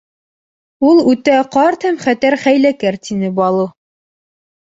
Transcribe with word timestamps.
—Ул 0.91 1.01
үтә 1.11 1.35
ҡарт 1.55 1.85
һәм 1.89 1.99
хәтәр 2.05 2.37
хәйләкәр,— 2.45 2.99
тине 3.09 3.31
Балу. 3.41 3.67